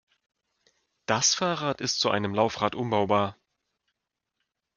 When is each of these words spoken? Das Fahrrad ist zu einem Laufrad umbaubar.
Das 1.05 1.35
Fahrrad 1.35 1.79
ist 1.79 1.99
zu 1.99 2.09
einem 2.09 2.33
Laufrad 2.33 2.73
umbaubar. 2.73 3.37